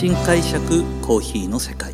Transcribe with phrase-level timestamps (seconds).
[0.00, 1.92] 新解釈コーヒーの世界。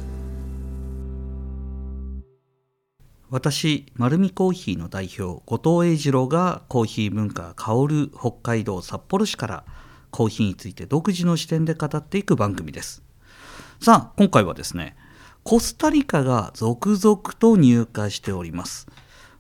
[3.31, 9.65] 私丸見コーヒーの代表後藤英二郎がコーヒー文化香る北海道札幌市から
[10.13, 13.03] コーヒーについて独自の視点で語っていく番組です。
[13.81, 14.97] さあ今回はですね
[15.43, 18.87] コスタリカが続々と入荷しております。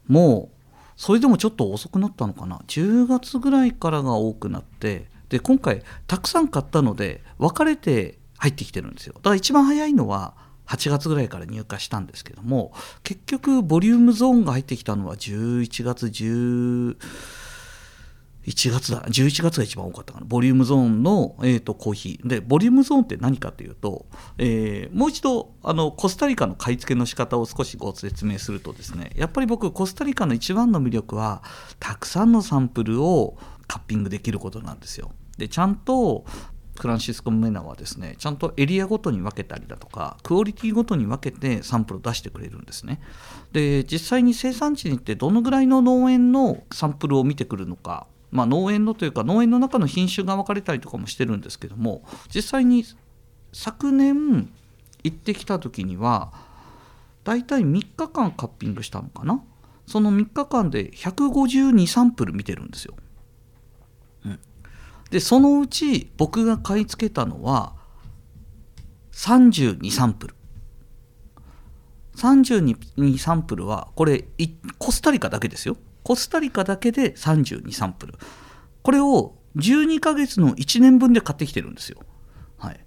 [0.08, 9.14] もうそれでもちょっと遅くなったのかな？10月ぐらいからが多くなってで今回たくさん買ったので分かれて入ってきてるんですよ。
[9.14, 10.34] だから一番早いのは
[10.66, 12.72] 8月ぐらいから入荷したんですけども
[13.04, 16.96] 結局ボリュームゾーンが入ってきたのは11月10
[18.46, 19.02] 1月だ。
[19.02, 20.26] 11月が一番多かったかな。
[20.26, 22.26] ボリュームゾーンの、えーと、コーヒー。
[22.28, 24.06] でボリュームゾーンって何かというと、
[24.38, 31.42] えー、もう一度あのコスタリカの買い付けの仕方を少しご説明するとですねやっぱり僕コスタリカの一番の魅力は
[31.80, 35.10] たくさんのサンプルをカッピングできることなんですよ。
[35.38, 36.24] でちゃんと
[36.76, 43.00] フランシスコ・メナはですねちゃんとエリアごとに分けたりだとかクオリティごとに分けてサンプルを出してくれるんですね
[43.52, 52.02] で実際に生産地に行ってどのぐらいの農園のサンプルを見てくるのかまあ、農園のというか農園の中の品種が分かれたりとかもしてるんですけども
[52.34, 52.84] 実際に
[53.52, 54.50] 昨年
[55.04, 56.32] 行ってきた時には
[57.24, 59.42] だいたい3日間カッピングしたのかな？
[59.86, 62.94] その3日間で152サンプル見てるんですよ。
[65.10, 67.74] でそのうち僕が買い付けたのは
[69.12, 70.34] 32サンプル。
[72.16, 74.24] 32サンプルはこれ
[74.78, 75.76] コスタリカだけですよ。
[76.02, 78.14] コスタリカだけで32サンプル。
[78.82, 82.00] これを12ヶ月の1年分で買ってきてるんですよ、
[82.58, 82.80] はい、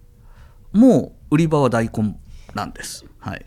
[0.71, 2.19] もう売り場は大根
[2.53, 3.45] なんです、はい、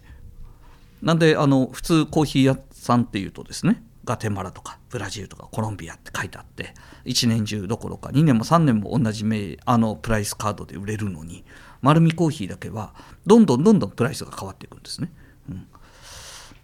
[1.01, 9.25] なんであの普通コーヒー屋さんっていうとですねガテマラとかブラジルとかコロンビアって書いてあって1年中どころか2年も3年も同じ
[9.65, 11.45] あのプライスカードで売れるのに
[11.81, 12.95] 丸みコーヒーだけは
[13.27, 15.13] どんどんどんどんプライスが変わっていくんですね。
[15.49, 15.67] うん、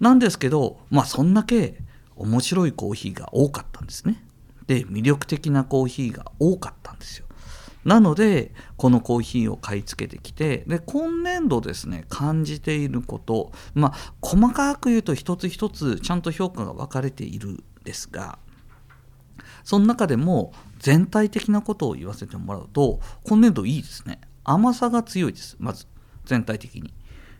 [0.00, 1.78] なんですけどまあそんだけ
[2.16, 4.24] 面白いコーヒーが多かったんですね。
[4.66, 7.27] で魅力的なコーヒーが多かったんですよ。
[7.88, 18.38] なのでこのコーヒーを買い付けてきてで今年度ですね感じていることまあ細かく言うと一つ一つちゃんと評価が分かれているんですが
[19.64, 24.20] その中でも全体的なことを言わせてもらうと今年度いいですね。
[24.44, 25.86] 甘さが強いですまず
[26.26, 26.92] 全体的に。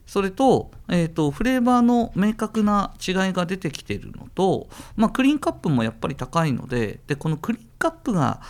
[0.07, 8.41] それと,、えーと、フレーバーの明確な違いが出てきているのと、まあ、クリーンカップもやっぱり高いのででこのクリーンカップが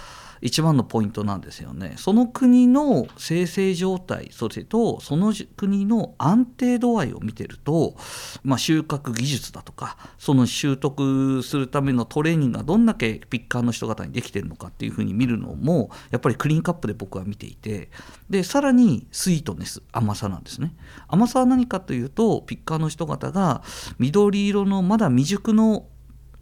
[0.40, 1.94] 一番のポイントなんですよね。
[1.96, 7.96] その国の生成状態それとその国の安定度合いを見てると、
[8.42, 17.90] まあ、収穫技術だとかその習得するためのトレーニングがどんだけピッカーの人方にできてるのかっていうふうに見るのもやっぱりクリーンカップで僕は見ていて
[18.30, 20.74] でさらにスイートネス甘さなんですね。
[21.08, 23.62] 甘さは何かというとピッカーの人方が
[23.98, 25.86] 緑色のまだ未熟の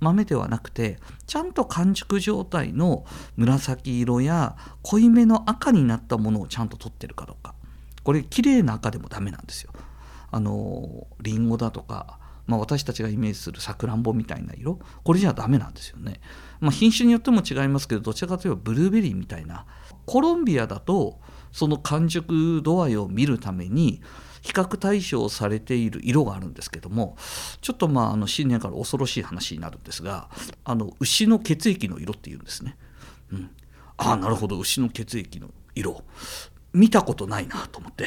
[0.00, 3.04] 豆ではなくてちゃんと完熟状態の
[3.36, 7.54] 紫色や濃いめの赤になったものをちゃんと取ってるかどうか
[8.02, 9.72] これ綺麗な赤でもダメなんですよ。
[10.30, 16.20] あのリンゴだとか、まあ、私たちがイメージするさくらんぼみたいな色これじゃダメなんですよね。
[16.60, 19.66] まあ、品種によっても違いますけどどちらかといえばブルーベリーみたいな
[20.04, 21.20] コロンビアだと
[21.52, 24.02] その完熟度合いを見るために
[24.42, 27.16] 比較対象されている色があるんですけども
[27.60, 30.28] ちょっとまああの新年から恐ろしい話になるんですが
[30.64, 32.76] あの牛の血液の色っていうんですね。
[33.32, 33.50] うん、
[33.96, 34.58] ああなるほど。
[34.58, 36.02] 牛の血液の色。
[36.72, 38.06] 見たことないなと思って。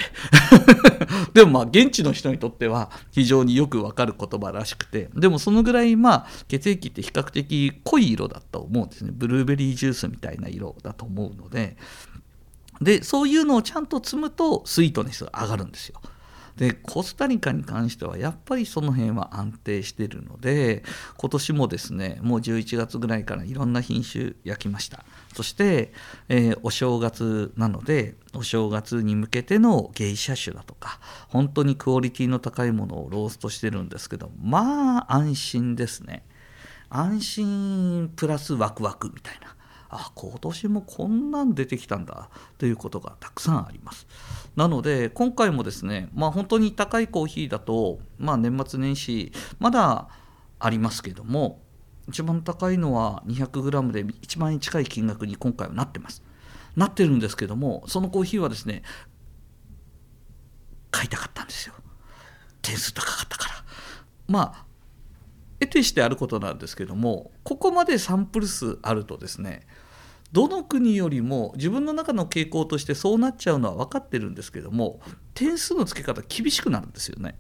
[1.34, 9.12] でもまあ現地の人にとっては非常によくわかる言葉らしくてでもそのぐらいまあ血液って比較的濃い色だと思うんですね。
[9.12, 11.78] ブルーベリージュースみたいな色だと思うので。
[12.82, 16.00] でそういうのをちゃんと積むとスイートネスが上がるんですよ。
[16.60, 20.84] でコスタリカに関してはやっぱりその辺は安定してるので
[21.16, 25.06] 今年もですねもう11月ぐらいからいろんな品種焼きました。
[25.34, 25.94] そして、
[26.28, 31.00] えー、お正月なのでお正月に向けての芸者種だとか
[31.30, 36.26] 本当にクオリティの高いものをローストしてるんですけどまあ安心ですね。
[36.90, 39.56] 安心プラスワクワクみたいな。
[39.90, 44.08] あ今年もこんなん出てきたんだということがたくさんあります。
[44.56, 50.08] なので今回もですねまあ本当に高いコーヒーだとまあ年末年始まだ
[50.60, 51.62] ありますけども
[52.08, 56.24] 一番高いのは 200g で1万円近い金額に今回はなってます。
[56.76, 58.84] なってるんですけどもそのコーヒーはですね
[60.92, 61.74] 買いたかったんですよ。
[62.62, 63.56] 点数高かったから。
[64.28, 64.69] まあ
[65.60, 69.62] 得てしてあることなんですけどもここまでサンプル数あるとですね
[70.32, 75.00] どの国よりも自分の中の傾向としてそうなっちゃうのは分かってるんですけども
[75.34, 77.38] 点数の付け方厳しくなるんですよね。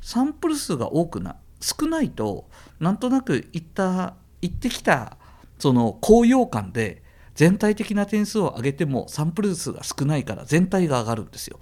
[0.00, 2.48] サンプル数が多くな少ないと
[2.80, 5.16] なんとなく行った行ってきた
[5.58, 7.02] その高揚感で
[7.34, 11.58] 全体的な点数を上げてもサンプル数が少ないから全体が上がるんですよ。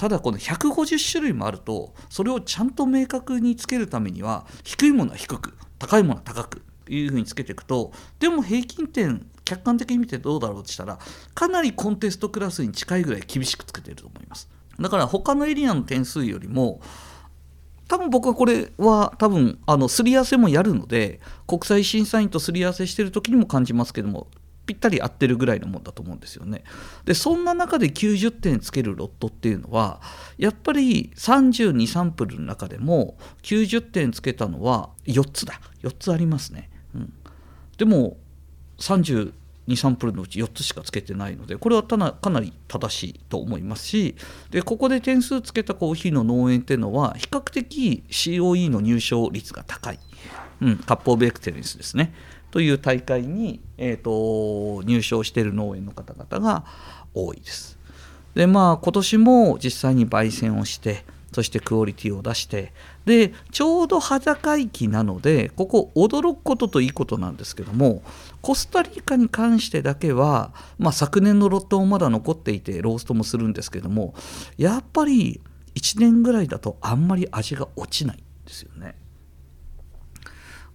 [0.00, 10.98] ただこの150種類もあるとそれをちゃんと明確につけるためには低いものは低く高いものは高くいうふうにつけていくとでも平均点客観的に見てどうだろうとしたら
[11.34, 14.48] かなりコンテストクラスに近いぐらい厳しくつけてると思います。
[14.80, 16.80] だから他のエリアの点数よりも
[17.86, 24.28] 多分僕はこれは多分あのすり合わせもやるので国際審査員とすり合わせしてる時にも感じますけども
[24.70, 26.62] ぴったり合ってるぐらいのもんだと思うんですよね。
[27.04, 30.00] でそんな中で90点つけるロットっていうのは
[30.38, 36.70] やっぱり32サンプルの中でも90点つけたのは4つだ4つありますね。
[36.94, 37.12] うん、
[37.78, 38.16] でも
[38.78, 39.32] 32
[39.70, 44.16] 2サンプルのうち4つしかつけてないのでこれはかなり正しいと思いますし
[44.50, 49.98] でここで点数つけたコーヒーの農園っていうのは比較的 COE の入賞率が高い、
[50.60, 52.12] うん、カップオブエクセレンスですね。
[52.50, 56.64] という大会に、えーと、入賞している農園の方々が
[57.14, 57.78] 多いです。
[58.34, 62.72] でまあ今年も実際に焙煎をしてそしてクオリティを出して
[63.10, 68.04] でちょうど裸会期なのでここ驚くことといいことなんですけども
[68.40, 74.14] コスタリカに関してだけは、まあ、昨年のロットもまだ残っていてローストもするんですけども
[74.58, 75.40] やっぱり
[75.74, 78.94] 1年ぐらいだとあんまり味が落ちないんですよね。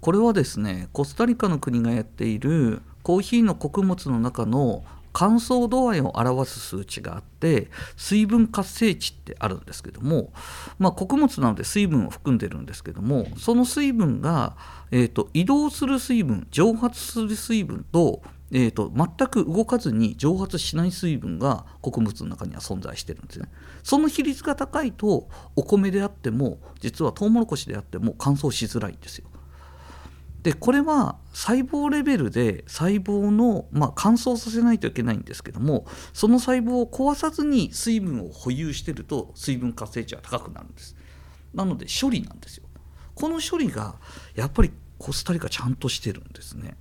[0.01, 4.83] これはですねコスタリカの国がやっているコーヒーの穀物の中の
[5.17, 10.33] 乾燥度合いを表す数値があって水分活性値ってあるんですけども、
[10.77, 14.57] まあ、穀物なので水分を含んでるんですけどもその水分が、
[14.91, 23.47] えーと、移動する水分蒸発する水分と,、えーと全く動かずに蒸発しない水分が穀物の中には存在してるんですね。
[23.83, 29.27] その比率が高いとお米であっても実はトウモロコシであっても乾燥しづらいんですよ。
[30.45, 40.95] でこれは細胞レベルで細胞の、まあ、乾燥させないといけないんですけどもその細胞を壊さずに水分を保有してると水分活性値は高くなるんです。
[41.55, 42.65] なので処理なんですよ。
[43.15, 43.95] この処理が
[44.35, 46.77] やっぱりコスタリカちゃんとしてるんですね。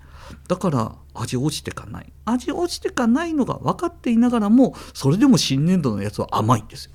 [0.47, 2.13] だから味落ちてかない。
[2.27, 6.93] 味落ちてかないのが分かっていながらもそれでも新年度のやつは甘いんですよ。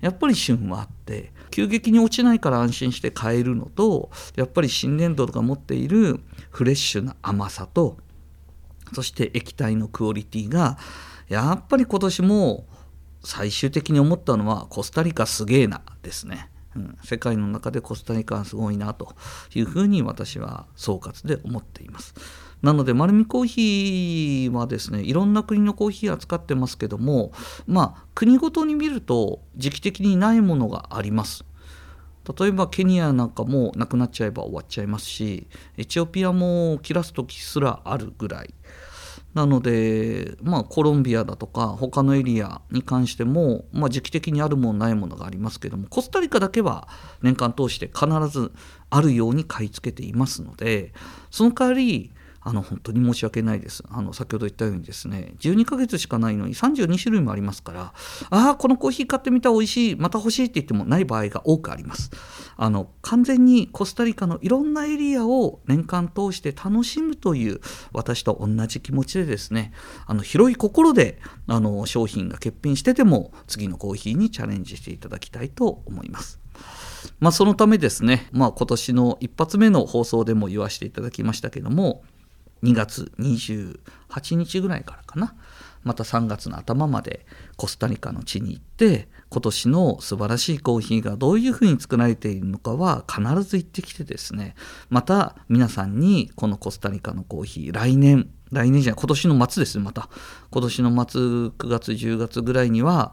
[0.00, 6.20] やっぱり旬はあって急激に落ちないから安心して買えるのとやっぱり新年度が持っている
[6.50, 7.96] フレッシュな甘さと
[8.92, 10.78] そして液体のクオリティが
[11.28, 12.66] やっぱり今年も
[13.22, 16.50] 最終的に思ったのはコスタリカすげえなですね。
[16.76, 19.14] うん、世界の中でコスタリカはすごいなと
[19.54, 22.14] いうふうに私は総括で思っています。
[22.64, 27.30] なので丸るコーヒーはですねいろんな国のコーヒー扱ってますけども
[27.66, 31.44] まあ国ごとに見ると時期的にないものがあります。
[32.38, 35.46] 例えばケニアなんかもなくなっちゃえば終わっちゃいますし
[35.76, 38.54] エチオピアも切らす時すらあるぐらい。
[39.34, 46.88] なので、まあ、コロンビアだとか他のエリアに関しても、まあ、時期的にあるものないものがありますけどもコスタリカだけは
[47.20, 48.52] 年間通して必ず
[48.90, 50.94] あるように買い付けていますので
[51.32, 52.12] その代わり
[52.46, 53.82] あの本当に申し訳ないです。
[53.88, 57.92] あの先ほど言ったようにですね、12ヶ月しかないのに32種類もありますから、
[58.30, 62.10] ああ、このコーヒー買ってみたら美味しい、また欲しいって言ってもない場合が多くあります。
[62.56, 67.60] あの完全にコスタリカのいろんなエリアを年間通して楽しむという
[67.92, 69.72] 私と同じ気持ちでですね、
[70.06, 76.40] あの広い心であの商品が欠品してても次のコーヒーにチャレンジしていただきたいと思います。
[77.20, 82.02] まあ、そのためですね、まあ、今年の一発目の放送でも言わせていただきましたけども、
[82.64, 85.34] 2月28日ぐらいからかな。
[85.82, 94.54] また3月の頭までコスタリカの地に行って今年の素晴らしいコーヒーがどういうふうに作られているのかは必ず行ってきてですね。
[94.88, 100.08] また皆さんにこのコスタリカのコーヒー来年来年じゃない今年の末ですまた
[100.50, 103.12] 今年の末9月10月ぐらいには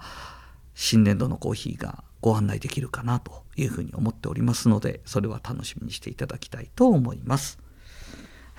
[0.75, 7.60] 新年度のコーヒーがご案内できるかなというふうに思っておりますのでそれは楽しみにしていただきたいと思います。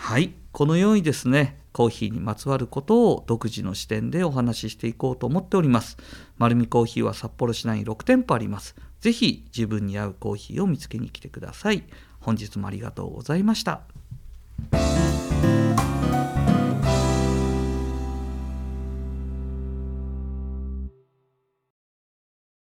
[0.02, 5.96] はいこのようにですねコーヒーにまつわることを独自の視点でお話ししていこうと思っております。
[6.38, 8.74] 丸るコーヒーは札幌市内に6店舗あります。
[9.00, 11.84] ぜひ自分に合うコーヒーを見つけに来てください。
[12.20, 13.82] 本日もありがとうございました。